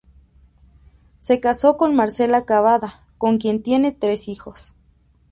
Se 1.19 1.39
casó 1.39 1.77
con 1.77 1.93
Marcela 1.95 2.43
Cabada, 2.43 3.05
con 3.19 3.37
quien 3.37 3.61
tiene 3.61 3.91
tres 3.91 4.29
hijos. 4.29 4.73